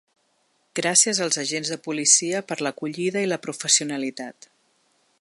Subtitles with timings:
[0.79, 4.53] Gràcies als agents de policia per l’acollida i la professionalitat.